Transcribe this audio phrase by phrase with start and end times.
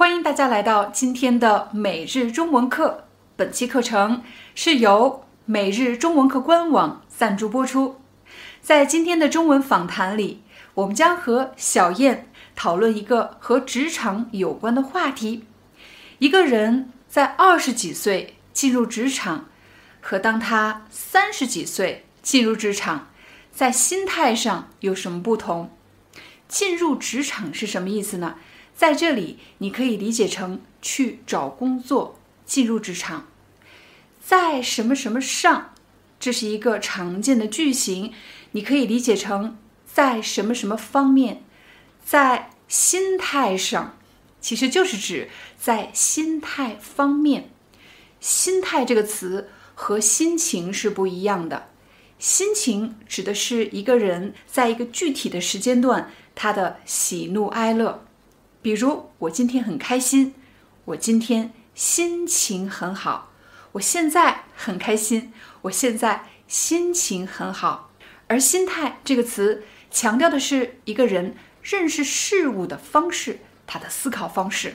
[0.00, 3.04] 欢迎大家来到今天的每日中文课。
[3.36, 4.22] 本期课程
[4.54, 8.00] 是由每日中文课官网赞助播出。
[8.62, 10.42] 在今天的中文访谈里，
[10.72, 15.44] 我们将和小燕讨论一个和职场有关的话题。
[16.18, 19.50] 一个人在二十几岁进入职场，
[20.00, 23.10] 和当他三十几岁进入职场，
[23.52, 25.70] 在心态上有什么不同？
[26.48, 28.36] 进入职场是什么意思呢？
[28.80, 33.26] 在这里，你可以理解成去找工作、进入职场。
[34.24, 35.74] 在什么什么上，
[36.18, 38.14] 这是一个常见的句型，
[38.52, 41.42] 你可以理解成在什么什么方面。
[42.02, 43.98] 在心态上，
[44.40, 45.28] 其实就是指
[45.58, 47.50] 在心态方面。
[48.18, 51.68] 心态这个词和心情是不一样的。
[52.18, 58.06] 心情指的是一个人在一个具体的时间段，他的喜怒哀乐。
[58.62, 60.34] 比如，我今天很开心，
[60.84, 63.30] 我今天心情很好，
[63.72, 67.90] 我现在很开心，我现在心情很好。
[68.26, 74.74] 而“心态”这个词强调的是一个人认识事物的方式，他的思考方式。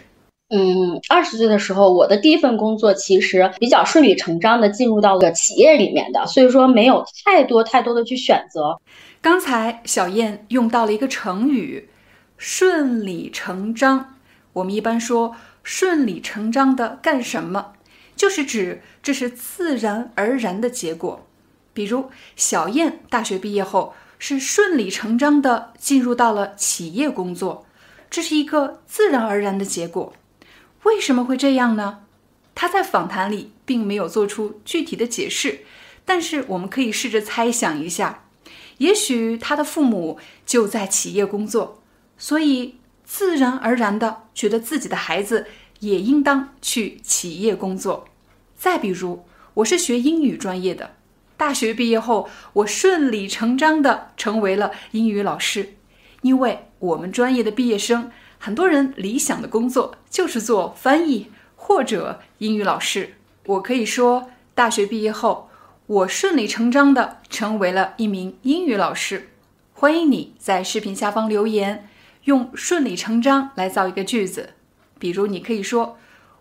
[0.49, 8.79] 嗯，二十岁的时候，我的第一份工作其实比较顺理成章的进入到了企业里面的，所以说没有太多太多的去选择。
[9.21, 11.87] 刚才小燕用到了一个成语。
[12.37, 14.15] 顺理成章，
[14.53, 17.73] 我们一般说顺理成章的干什么，
[18.15, 21.25] 就是指这是自然而然的结果。
[21.73, 27.65] 比如小燕大学毕业后是顺理成章的进入到了企业工作，
[28.09, 30.13] 这是一个自然而然的结果。
[30.83, 31.99] 为什么会这样呢？
[32.53, 35.65] 他在访谈里并没有做出具体的解释，
[36.05, 38.23] 但是我们可以试着猜想一下，
[38.77, 41.81] 也许他的父母就在企业工作。
[42.17, 45.47] 所以，自然而然的觉得自己的孩子
[45.79, 48.07] 也应当去企业工作。
[48.55, 50.95] 再比如，我是学英语专业的，
[51.35, 55.73] 大学毕业后，我顺理成章的成为了英语老师。
[56.21, 58.09] 因为我们专业的毕业生，
[58.39, 63.15] 很多人理想的工作就是做翻译或者英语老师。
[63.45, 65.49] 我可以说，大学毕业后，
[65.85, 69.29] 我顺理成章的成为了一名英语老师。
[69.73, 71.87] 欢迎你在视频下方留言。
[72.25, 74.51] 用顺理成章来造一个句子，
[74.99, 75.97] 比如你可以说：“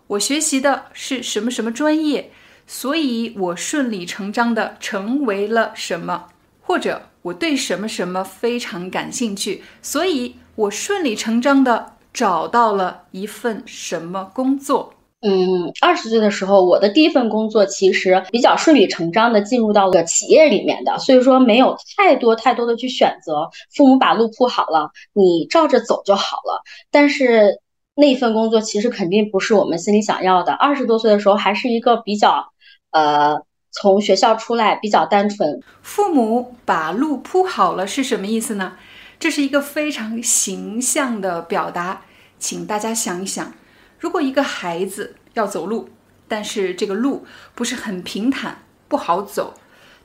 [0.07, 2.31] 我学习的是什么什么专业，
[2.67, 6.29] 所以我顺理成章的成为了什么。”
[6.61, 14.94] 或者“我对什么什么非常感兴趣，所以我顺理成章的找到了一份什么工作。”
[15.27, 23.49] 嗯，二十岁的时候，我的第一份工作其实比较顺理成章的进入到了企业里面的，所以说没有太多太多的去选择。
[23.73, 26.61] 父母把路铺好了，你照着走就好了。
[26.91, 27.59] 但是
[27.95, 30.53] 那份工作其实肯定不是我们心里想要的。
[30.53, 32.45] 二十多岁的时候，还是一个比较，
[32.91, 33.41] 呃，
[33.71, 35.59] 从学校出来比较单纯。
[35.81, 38.73] 父母把路铺好了是什么意思呢？
[39.17, 42.01] 这是一个非常形象的表达，
[42.37, 43.51] 请大家想一想。
[43.99, 45.89] 如果一个孩子要走路，
[46.27, 49.53] 但是这个路不是很平坦，不好走，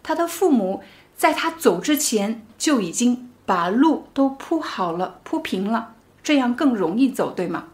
[0.03, 0.83] 他的父母
[1.17, 7.69] 在他走之前就已经把路都铺好了、铺平了，这样更容易走，对吗？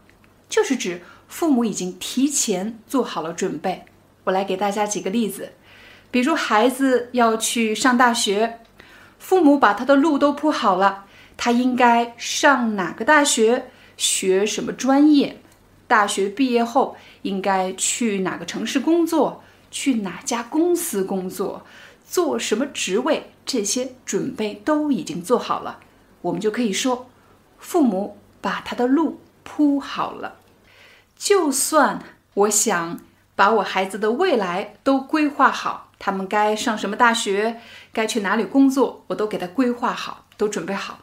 [0.49, 3.85] 就是指父母已经提前做好了准备。
[4.23, 5.53] 我来给大家几个例子，
[6.09, 8.59] 比如孩子要去上大学，
[9.19, 11.05] 父母把他的路都铺好了，
[11.37, 15.41] 他应该上哪个大学，学什么专业。
[15.87, 19.43] 大学毕业后应该去哪个城市工作？
[19.69, 21.65] 去哪家公司工作？
[22.07, 23.31] 做什么职位？
[23.45, 25.79] 这些准备都已经做好了，
[26.21, 27.09] 我们就可以说，
[27.59, 30.35] 父母把他的路铺好了。
[31.17, 32.01] 就算
[32.33, 32.99] 我想
[33.35, 37.61] 把我孩子的未来都规划好，他们该上什么大学，
[37.93, 40.99] 该去哪里工作，我都给他规划好，都准备好。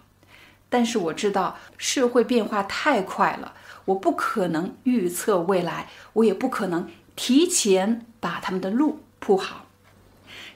[0.68, 3.54] 但是我知道社会变化太快了。
[3.86, 9.66] 我不可能预测未来，我也不可能提前把他们的路铺好。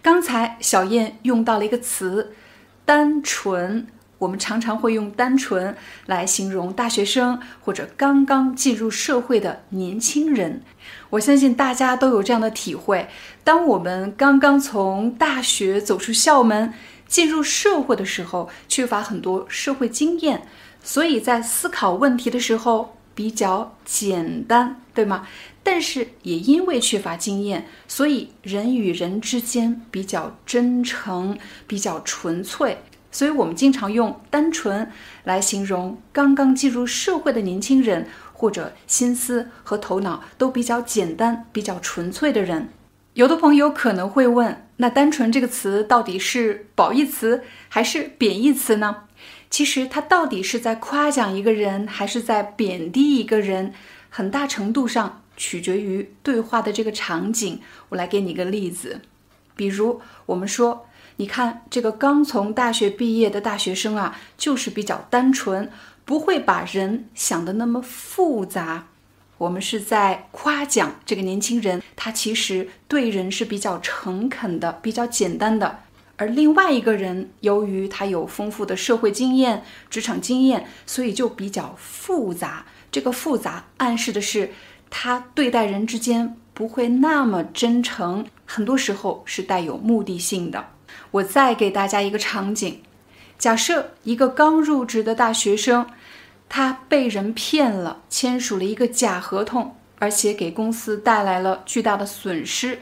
[0.00, 2.32] 刚才小燕用到了一个词
[2.86, 3.86] “单纯”，
[4.18, 5.76] 我们常常会用单纯
[6.06, 10.62] 来形容大学生或者刚刚进入社会的年轻人。
[11.10, 13.08] 我相信大家都有这样的体会：
[13.44, 16.72] 当我们刚刚从大学走出校门，
[17.06, 20.46] 进入社会的时候，缺乏很多社会经验，
[20.82, 25.26] 所以在思考问题的时候比较简单，对吗？
[25.64, 31.36] 但是也因为缺乏经验，所以人与人之间比较真诚，
[31.66, 32.78] 比较纯粹。
[33.10, 34.88] 所以我们经常用单纯
[35.24, 42.68] 来形容刚刚进入社会的年轻人，或者心思和头脑都比较简单、比较纯粹的人。
[43.14, 49.07] 有的朋友可能会问：那“单纯”这个词到底是褒义词还是贬义词呢？
[49.50, 53.72] 其实他到底是在夸奖一个人，还是在贬低一个人，
[54.08, 57.60] 很大程度上取决于对话的这个场景。
[57.90, 59.00] 我来给你一个例子，
[59.56, 60.84] 比如我们说。
[61.20, 65.68] 你看，这个刚从大学毕业的大学生啊，就是比较单纯，
[66.04, 68.86] 不会把人想的那么复杂。
[69.38, 75.80] 我们是在夸奖这个年轻人，他其实对人是比较诚恳的，比较简单的。
[76.18, 82.66] 而另外一个人，由于他有丰富的社会经验、职场经验，所以就比较复杂。
[82.90, 84.50] 这个复杂暗示的是，
[84.90, 90.66] 他对待人之间不会那么真诚，很多时候是带有目的性的。
[91.12, 92.82] 我再给大家一个场景：
[93.38, 95.86] 假设一个刚入职的大学生，
[96.48, 102.80] 他被人骗了，签署了一个假合同，而且给公司带来了巨大的损失。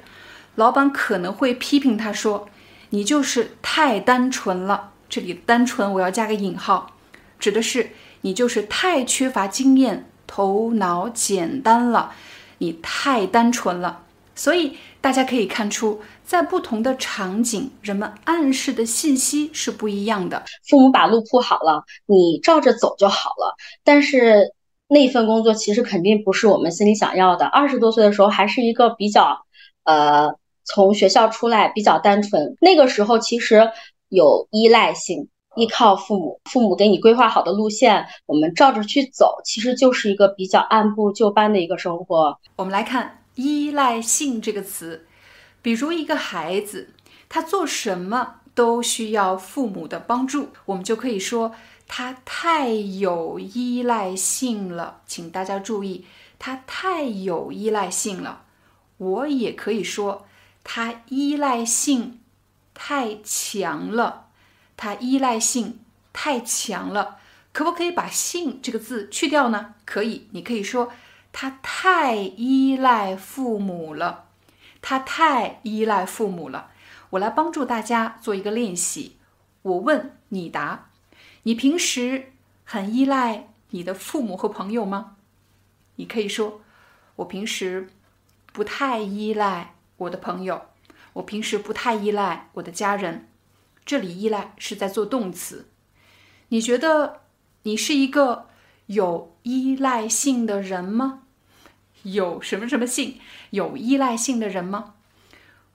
[0.55, 2.49] 老板可能会批评他说
[2.91, 6.93] ：“你就是太单纯了。”这里“单纯”我要加个引号，
[7.39, 7.91] 指的是
[8.23, 12.13] 你就是太缺乏经验，头脑简单了，
[12.59, 14.03] 你太单纯了。
[14.35, 20.45] 所以大家可以看出，在不同的场景，人们暗示的信息是不一样的。
[20.69, 23.55] 父母把路铺好了，你照着走就好了。
[23.85, 24.53] 但是
[24.89, 27.47] 那份工作其实肯定不是我们心里想要的。
[27.47, 29.47] 二十多岁的时候，还是一个比较，
[29.85, 30.35] 呃，
[30.67, 32.57] 从学校出来比较单纯。
[32.61, 33.71] 那个时候其实
[34.09, 42.39] 有依赖性，依靠父母，父母给你规划好的路线，我们照着去走，其实就是一个比较按部就班的一个生活。
[42.57, 43.23] 我们来看。
[43.39, 45.07] 依赖性这个词，
[45.61, 46.95] 比如一个孩子，
[47.29, 51.53] 他做什么都需要父母的帮助，我们就可以说
[51.87, 55.03] 他太有依赖性了。
[55.07, 56.07] 请大家注意，
[56.39, 58.45] 他太有依赖性了。
[58.97, 60.25] 我也可以说
[60.69, 62.21] 他依赖性
[62.75, 64.31] 太强了，
[64.77, 65.79] 他依赖性
[66.13, 67.19] 太强了。
[67.53, 69.77] 可不可以把“性”这个字去掉呢？
[69.85, 70.93] 可以，你可以说。
[71.39, 74.29] 他太依赖父母了，
[74.81, 76.71] 他太依赖父母了。
[77.11, 79.17] 我来帮助大家做一个练习，
[79.61, 80.89] 我问你答。
[81.43, 82.33] 你平时
[82.65, 85.17] 很依赖你的父母和朋友吗？
[85.97, 86.63] 你可以说，
[87.17, 87.91] 我平时
[88.53, 90.63] 不太依赖我的朋友，
[91.15, 93.29] 我平时不太依赖我的家人。
[93.85, 95.69] 这里依赖是在做动词。
[96.49, 97.23] 你觉得
[97.63, 98.49] 你是一个
[98.87, 101.23] 有依赖性的人吗？
[102.03, 103.19] 有什么什么性
[103.51, 104.95] 有依赖性的人吗？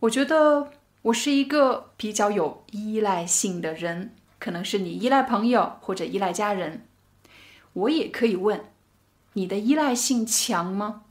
[0.02, 0.72] 我觉得
[1.04, 6.86] 我是一个比较有依赖性的人，可能是你依赖朋友或者依赖家人。
[7.74, 8.66] 我也可以问，
[9.34, 11.04] 你的依赖性强吗？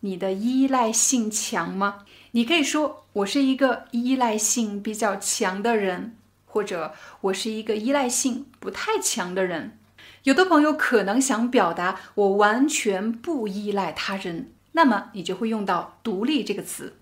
[0.00, 2.04] 你的依赖性强吗？
[2.32, 6.16] 你可以说我是一个依赖性比较强的人，
[6.46, 9.78] 或者我是一个依赖性不太强的人。
[10.24, 16.96] 有的朋友可能想表达我完全不依赖他人，那么你就会用到“独立”这个词。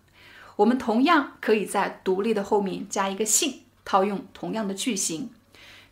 [0.56, 5.30] 我们同样可以在“独立”的后面加一个“性”，套用同样的句型。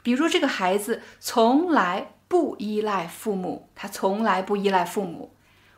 [0.03, 5.33] 比如这个孩子从来不依赖父母，他从来不依赖父母。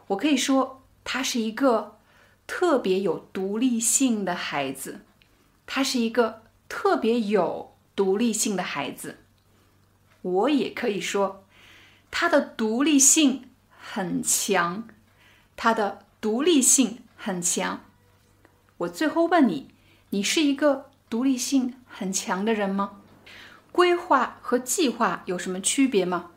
[0.09, 0.78] 我可以说
[1.11, 1.97] 他是一个
[2.47, 5.01] 特别有独立性的孩子，
[5.65, 9.17] 他是一个特别有独立性的孩子。
[10.21, 11.47] 我也可以说，
[12.11, 13.49] 他的独立性
[13.81, 14.87] 很强，
[15.57, 17.81] 他的独立性很强。
[18.77, 19.69] 我最后问你，
[20.11, 23.01] 你是一个独立性很强的人吗？
[23.73, 26.33] 规划和计划有什么区别吗？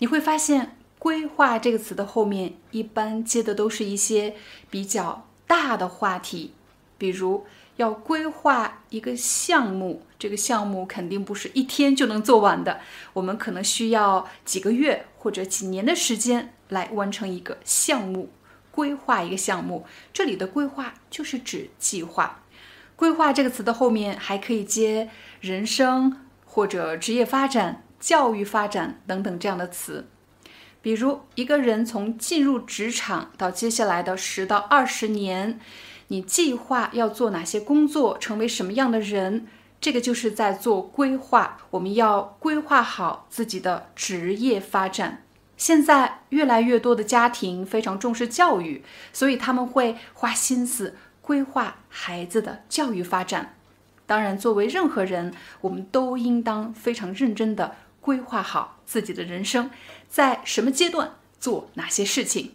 [0.00, 4.36] 你会发现，规划这个词的后面一般接的都是一些
[4.70, 6.52] 比较大的话题，
[6.96, 7.44] 比如。
[7.76, 12.78] 要规划一个项目，这个项目肯定不是一天就能做完的，
[13.14, 18.30] 我们可能需要几个月或者几年的时间来完成一个项目。
[18.70, 22.42] 规划一个项目，这里的规划就是指计划。
[22.96, 25.08] 规划这个词的后面还可以接
[25.40, 30.06] 人生或者职业发展教育发展等等这样的词。
[30.82, 35.60] 比如，一个人从进入职场到接下来的十到二十年，
[36.08, 39.46] 你计划要做哪些工作，成为什么样的人，
[39.80, 41.58] 这个就是在做规划。
[41.70, 45.22] 我们要规划好自己的职业发展。
[45.56, 48.82] 现在越来越多的家庭非常重视教育，
[49.12, 53.54] 所以他们会花心思规划孩子的教育发展。
[54.06, 59.70] 当然，作为任何人，我们都应当非常认真地规划好自己的人生，
[60.08, 62.54] 在什么阶段做哪些事情。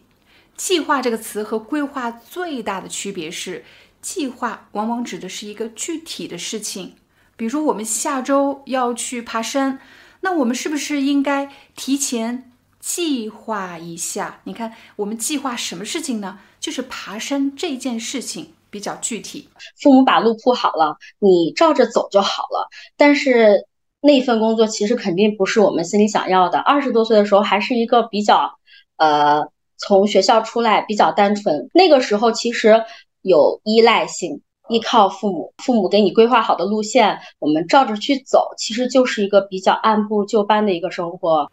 [0.57, 3.63] 计划这个词和规划最大的区别是，
[4.01, 6.95] 计划往往指的是一个具体的事情，
[7.35, 9.79] 比如我们下周要去爬山，
[10.21, 12.51] 那我们是不是应该提前？
[12.79, 16.37] 计划一下，你看我们计划什么事情呢？
[16.59, 19.49] 就是爬山这件事情比较具体。
[19.81, 22.69] 父母把路铺好了，你照着走就好了。
[22.95, 23.65] 但是
[24.05, 26.59] 那份工作其实肯定不是我们心里想要的。
[26.59, 28.59] 二十多岁的时候还是一个比较，
[28.97, 29.41] 呃，
[29.77, 31.69] 从学校出来比较单纯。
[31.73, 32.83] 那个时候其实
[33.23, 41.51] 有依赖性，依靠父母，父母给你规划好的路线，我们照着去走，其实就是一个比较按部就班的一个生活。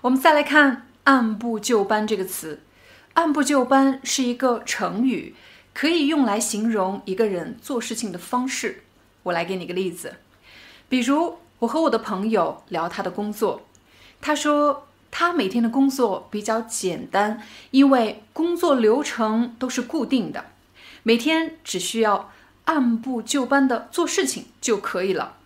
[0.00, 2.58] 我们再来看“按部就班”这个词
[3.14, 5.36] ，“按部就班”是一个成语，
[5.72, 8.82] 可以用来形容一个人做事情的方式。
[9.22, 10.14] 我来给你个例子，
[10.88, 13.62] 比如我和我的朋友聊他的工作，
[14.20, 20.46] 他说他每天的工作比较简单，因为工作流程都是固定的，
[21.02, 22.30] 每天只需要
[22.64, 25.36] 按部就班的做事情就可以了。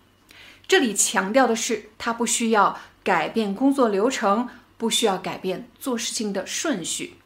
[0.67, 2.79] 这里强调的是，他不需要。
[3.07, 7.19] 改变工作流程不需要改变做事情的顺序，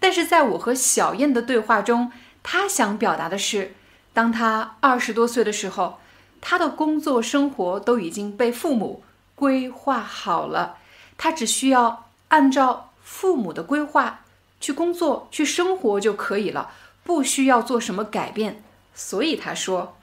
[0.00, 2.10] 但是在我和小燕的对话中，
[2.42, 3.76] 他想表达的是，
[4.12, 6.00] 当他二十多岁的时候，
[6.42, 9.02] 他的工作生活都已经被父母
[9.34, 10.76] 规划好了，
[11.16, 14.20] 他只需要按照父母的规划
[14.60, 16.70] 去工作、去生活就可以了，
[17.02, 18.62] 不需要做什么改变。
[18.92, 19.96] 所以他说，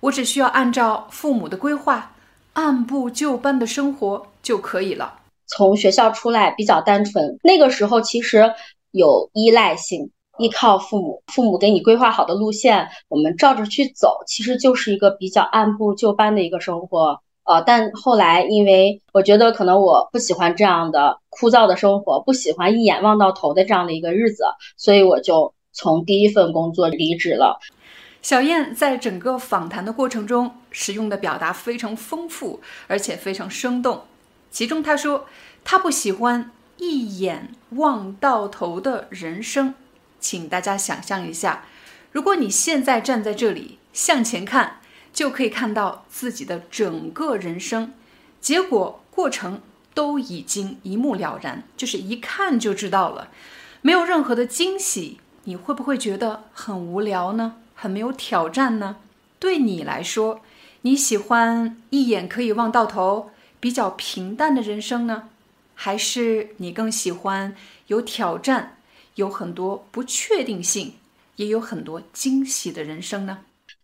[0.00, 2.08] 我只需要按照父母的规划。
[2.54, 5.20] 按部就班的生活就可以了。
[5.46, 8.52] 从学校出来比较单纯，那个时候其实
[8.90, 17.20] 有依赖性，依靠父母，父母给你规划好的路线，我们照着去走，其实就是一个比较按部就班的一个生活。
[17.44, 24.44] 呃，但后来因为我觉得可能我不喜欢这样的枯燥的生活，不喜欢一眼望到头的这样的一个日子，
[24.76, 27.58] 所以我就从第一份工作离职了。
[28.22, 34.02] 小燕在整个访谈的过程中，使用的表达非常丰富，而且非常生动。
[34.50, 35.26] 其中她说，
[35.64, 39.74] 她不喜欢一眼望到头的人生。
[40.22, 41.64] 请大家想象一下，
[42.12, 44.78] 如果你现在站在这里向前看，
[45.12, 47.92] 就可以看到自己的整个人生，
[48.40, 49.60] 结果过程
[49.92, 53.28] 都已经一目了然，就是一看就知道了，
[53.82, 57.56] 没有任何的惊喜，你会不会觉得很无聊呢？
[57.74, 58.96] 很没有挑战呢？
[59.38, 60.40] 对你来说，
[60.82, 65.28] 你喜欢一眼可以望到头、比较平淡的人生呢，
[65.74, 67.54] 还是你更喜欢
[67.88, 68.76] 有挑战、
[69.14, 70.94] 有很多不确定性、
[71.36, 73.38] 也有很多惊喜的人生呢？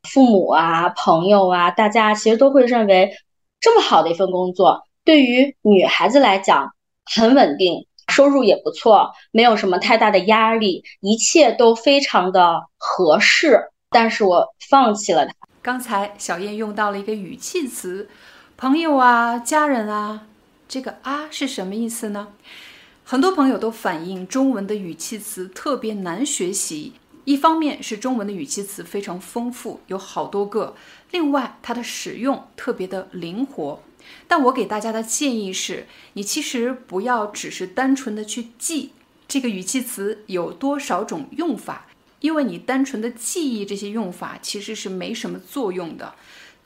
[0.05, 3.13] 父母啊、朋友啊，大家其实都会认为，
[3.61, 6.73] 这么好的一份工作，对于女孩子来讲
[7.05, 13.71] 很稳定，收入也不错，没有什么太大的压力，一切都非常的合适。
[13.91, 15.33] 但是我放弃了它。
[15.61, 18.09] 刚才小燕用到了一个语气词，
[18.57, 20.27] 朋友啊，家人啊，
[20.69, 22.29] 这个啊是什么意思呢？
[23.11, 26.93] 很多朋友都反映中文的语气词特别难学习。
[27.25, 30.75] 一方面是中文的语气词非常丰富，有好多个；
[31.11, 33.83] 另外它的使用特别的灵活。
[34.27, 38.91] 但我给大家的建议是，你其实不要只是单纯的去记
[39.27, 41.87] 这个语气词有多少种用法。
[42.21, 46.15] 因为你单纯的记忆这些用法其实是没什么作用的，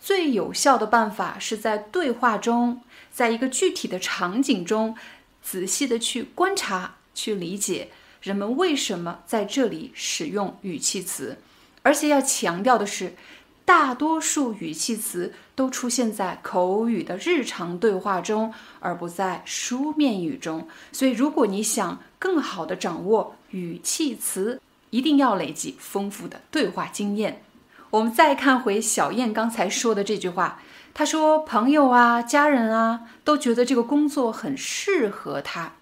[0.01, 2.81] 最有效的办法是在对话中，
[3.13, 4.97] 在一个具体的场景中，
[5.43, 7.89] 仔细的去观察、去理解
[8.21, 11.39] 人们为什么在这里使用语气词，
[11.83, 13.15] 而且要强调的是，
[13.65, 20.67] 大多数语气词都出现在口语的日常对话中，而不在书面语中。
[20.93, 27.43] 所以，如果你想更好的掌握语气词，一定要累积丰富的对话经验。
[27.91, 30.63] 我们再看回小燕刚才说的这句话，
[30.95, 35.73] 他说：“朋友啊，家人啊，都觉得这个工作很适合他。”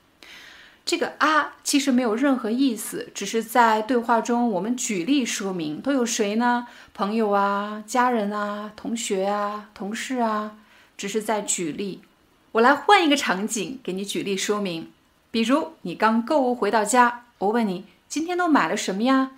[0.85, 6.67] 这个啊，其实没有任何意思，只是在对话中我们举例说明都有谁呢？
[6.95, 10.57] 朋友啊，家人啊，同学啊，同事啊，
[10.97, 12.01] 只是在举例。
[12.53, 14.91] 我来换一个场景给你举例说明。
[15.31, 19.31] 比如你刚购物回到家，我问你今天都买了什么呀？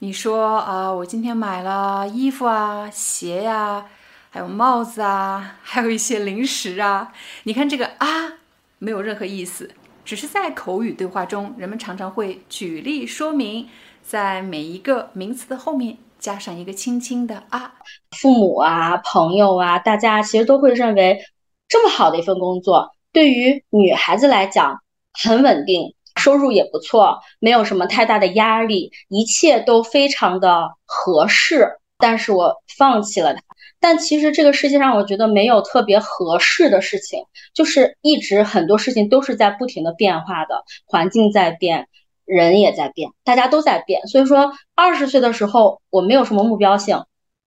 [0.00, 3.84] 你说啊，我今天买了衣服啊、鞋呀，
[4.30, 7.12] 还有帽子啊， 还有一些零食啊。
[7.44, 8.34] 你看这个啊，
[8.78, 9.70] 没有任何意思，
[10.04, 13.68] 只是在口语对话中，人们常常会举例说明，
[14.02, 17.74] 在每一个名词的后面加上一个轻轻的啊。
[18.18, 21.20] 父母啊、朋友啊，大家其实都会认为，
[21.68, 24.80] 这么好的一份工作，对于女孩子来讲。
[25.18, 31.78] 很稳定，收入也不错，没有什么太大的压力，一切都非常的合适。
[31.96, 33.40] 但是我放弃了它。
[33.86, 37.22] 但其实这个世界上，我觉得没有特别合适的事情，
[37.54, 41.86] 就是一直很多事情都是在不停的变化的，环境在变，
[42.24, 44.04] 人也在变，大家都在变。
[44.08, 47.04] 所以说，二十岁的时候我没有什么目标性，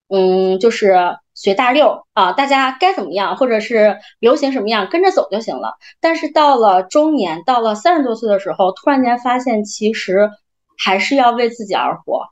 [0.08, 1.18] 嗯，就是。
[1.42, 5.78] 随大溜啊，大家该怎么样，或者是流行什么样，跟着走就行了。
[6.02, 10.30] 但是到了中年，到了三十多岁的时候，突然间发现，其实
[10.78, 12.28] 还是要为自己而活。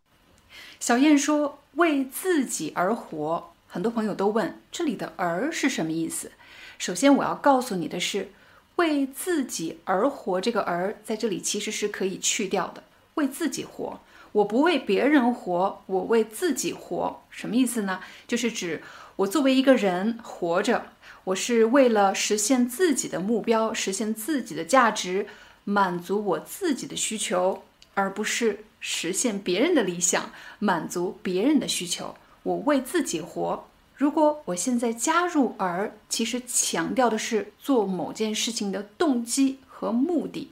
[0.81, 6.31] 小燕说：“为自己而活。”很多朋友都问，这里的“而”是什么意思？
[6.77, 8.31] 首先，我要告诉你的是
[8.77, 12.83] ，“为自己而活”这个“而”在这里其实是可以去掉的
[13.15, 13.99] ，“为自己活”。
[14.33, 17.99] 我不为别人活，我为自己活，什么意思呢？
[18.27, 18.83] 就是指
[19.15, 20.87] 我作为一个人活着，
[21.23, 25.27] 我是为了实现自己的目标，实现自己的价值，
[25.63, 27.63] 满足我自己的需求，
[27.95, 32.15] 而不是实现别人的理想，满足别人的需求。
[32.47, 33.65] 我为自己活。
[33.93, 40.51] 如果我现在加入“而”，其实强调的是做某件事情的动机和目的。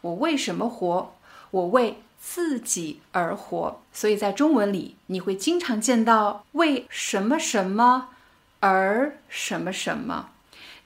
[0.00, 1.14] 我为什么活？
[1.50, 1.98] 我为。
[2.26, 8.08] 自己而活，所以在中文里你会经常见到为什么什么
[8.60, 10.30] 而什么什么。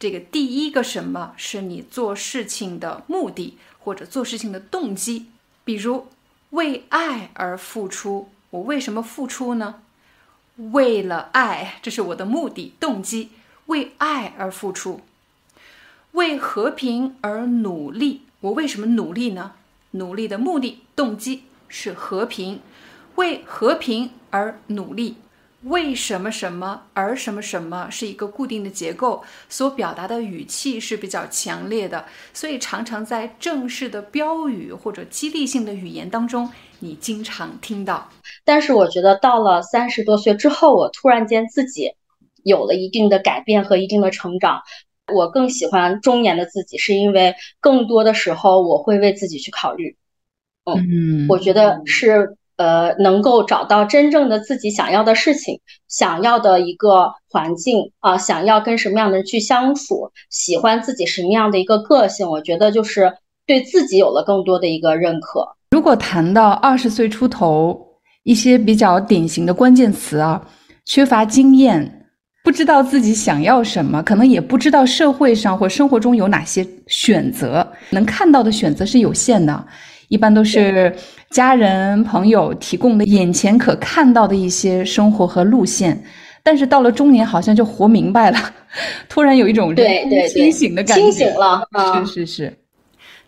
[0.00, 5.26] 这个第一个什么是你做事情的目的或者做事情的动机。
[5.64, 6.08] 比如
[6.50, 9.76] 为爱而付出，我为什么付出呢？
[10.72, 13.30] 为了爱，这是我的目的动机。
[13.66, 15.02] 为爱而付出，
[16.12, 19.52] 为和平而努力，我为什么努力呢？
[19.90, 22.60] 努力的目的、动机是和平，
[23.16, 25.16] 为和平而努力。
[25.64, 38.08] 为什么什么而什么什么是一个固定的结构，所表达的语气是比较强烈的，所以常常在正式的标语或者激励性的语言当中，你经常听到。
[38.44, 41.92] 但是我觉得到了三十多岁之后，我突然间自己
[42.44, 44.62] 有了一定的改变和一定的成长。
[45.12, 49.96] 我更喜欢中年的自己，是因为更多的时候我会为自己去考虑。
[50.64, 65.56] 嗯，我觉得是呃，能够找到真正的自己想要的事情，想要的一个环境啊，想要跟什么样的人去相处，喜欢自己什么样的一个个性，我觉得就是对自己有了更多的一个认可。
[65.78, 67.80] 如果谈到二十岁出头，
[68.24, 70.44] 一些比较典型的关键词啊，
[70.84, 72.04] 缺乏经验。
[72.42, 79.64] 不知道自己想要什么，可能也不知道社会上或生活中有哪些选择，能看到的选择是有限的，
[80.08, 80.92] 一般都是
[81.30, 86.02] 家人朋友提供的眼前可看到的一些生活和路线。
[86.42, 88.38] 但是到了中年，好像就活明白了，
[89.08, 91.62] 突然有一种对对清醒的感觉，清醒了。
[92.04, 92.58] 是是是，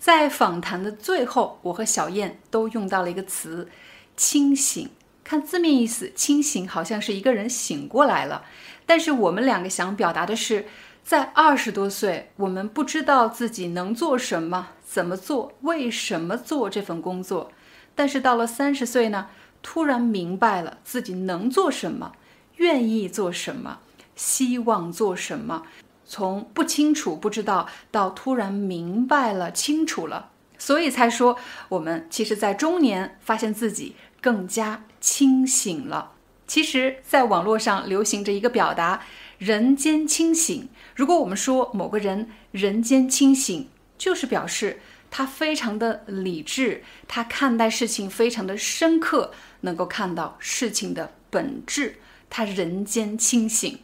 [0.01, 3.69] 在访谈的最后，我和小燕都用到了一个词
[4.17, 4.89] “清醒”。
[5.23, 8.47] 看字面意思，清醒好像是一个人醒过来了。
[8.87, 10.65] 但是我们两个想表达的是，
[11.05, 17.53] 在二十多岁，我们不知道自己能做什么、怎么做、为什么做这份工作。
[17.95, 19.29] 但是到了三十岁呢，
[19.63, 22.13] 突然明白了自己能做什么、
[22.57, 23.81] 愿意做什么、
[24.17, 25.65] 希望做什么。
[26.11, 36.15] 从不清楚、不知道到突然明白了、清楚了，所以才说我们其实，在中年发现自己更加清醒了。
[36.49, 39.05] 其实，在网络上流行着一个表达
[39.39, 40.69] “人间清醒”。
[40.97, 44.81] 如果我们说某个人人间清醒，就是表示
[45.13, 53.79] 他非常的理智，他看待事情非常的深刻，能够看到事情的本质，他人间清醒。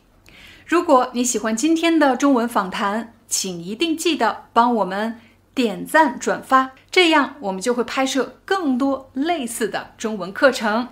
[0.67, 5.21] 如果你喜欢今天的中文访谈，请一定记得帮我们
[5.55, 10.89] 点赞转发，这样我们就会拍摄更多类似的中文课程。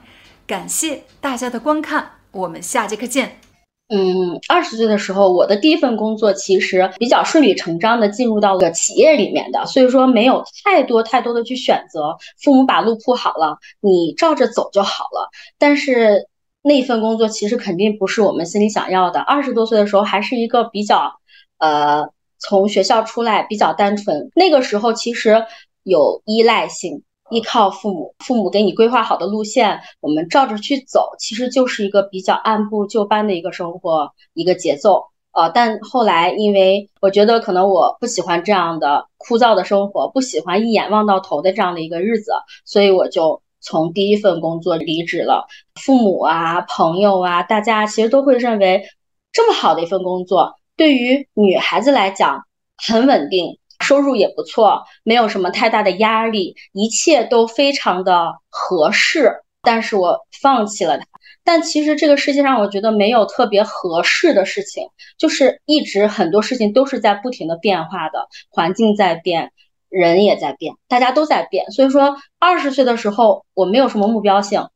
[0.46, 3.40] 感谢大家的观看，我们下节课见。
[3.88, 12.16] 嗯，二十岁的时候，我的第一份工作其实比较顺理成章的进入到了企业里面的，所以说没有太多太多的去选择。
[12.40, 15.28] 父母把路铺好了，你照着走就好了。
[15.58, 16.28] 但是
[16.66, 19.20] 那份工作其实肯定不是我们心里想要的。
[19.20, 21.20] 二十多岁的时候，还是一个比较
[21.58, 25.44] 呃从学校出来比较单纯，那个时候其实
[25.82, 35.04] 有依赖性，依靠父母，父母给你规划好的路线，我们照着去走，其实就是一个比较按部就班的一个生活一个节奏。
[35.32, 42.32] 呃，但后来因为我觉得可能我不喜欢这样的枯燥的生活，不喜欢一眼望到头的这样的一个日子，
[42.64, 45.46] 所以我就从第一份工作离职了。
[45.74, 48.84] 父母啊，朋友啊，大家其实都会认为
[49.32, 52.44] 这么好的一份工作，对于女孩子来讲
[52.76, 59.40] 很稳定，收入也不错，没有什么太大的压力，一切都非常的合适。
[59.62, 61.06] 但是我放弃了它。
[61.42, 69.52] 但其实这个世界上，我觉得没有特别合适的事情，就是一直很多事情都是在不停的变化的，环境在变，
[69.94, 71.70] 人也在变，大家都在变。
[71.70, 74.68] 所以说，二十岁的时候我没有什么目标性，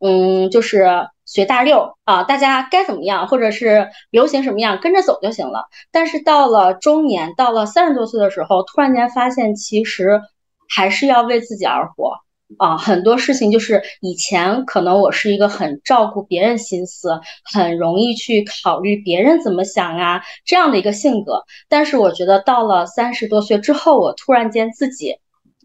[0.00, 5.66] 嗯，就是随大溜啊，大家该怎么样，或者是流行什么样，跟着走就行了。
[5.92, 10.20] 但是到了中年，到了三十多岁的时候，突然间发现，其实
[10.68, 12.23] 还是要为自己而活。
[12.58, 21.42] 啊，很多事情就是以前可能我是一个很照顾别人心思，很容易去考虑别人怎么想啊这样的一个性格。
[21.68, 25.16] 但是我觉得到了三十多岁之后，我突然间自己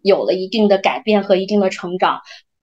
[0.01, 2.21] 有了一定的改变和一定的成长。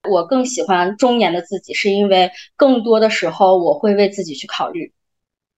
[0.09, 4.93] 我更喜欢中年的自己，是因为更多的时候我会为自己去考虑。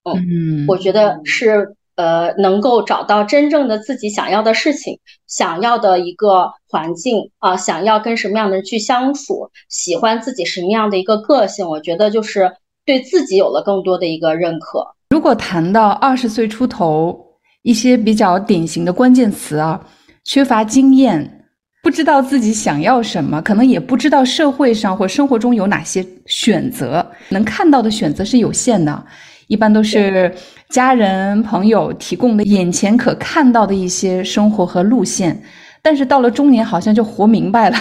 [0.03, 1.75] 嗯，我觉得是。
[1.99, 12.49] 呃，能够找到真正的自己想要的事情，想要的一个环境啊，想要跟什么样的人去相处，喜欢自己什么样的一个个性，我觉得就是
[12.85, 14.95] 对自己有了更多的一个认可。
[15.09, 17.19] 如果谈到二十岁出头
[17.63, 19.85] 一些比较典型的关键词啊，
[20.23, 21.43] 缺乏经验，
[21.83, 29.05] 不知道自己想要什么，可能也不知道社会上或生活中有哪些选择，能看到的选择是有限的。
[29.48, 30.34] 一般都是
[30.68, 35.42] 家人朋友提供的眼前可看到的一些生活和路线，
[35.82, 37.76] 但是到了中年好像就活明白了，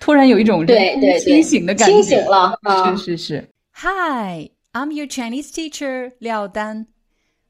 [0.00, 2.58] 突然有一种对对清醒的感觉，清醒了。
[2.96, 3.48] 是是是。
[3.74, 6.86] Hi, I'm your Chinese teacher Liao Dan.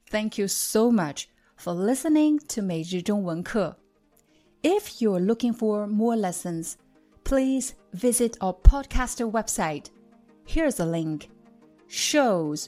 [0.09, 1.25] Thank you so much
[1.57, 3.77] for listening to 每日中文课。
[4.61, 6.73] If you're looking for more lessons,
[7.23, 9.85] please visit our podcaster website.
[10.45, 11.29] Here's a link.
[11.89, 12.67] Shows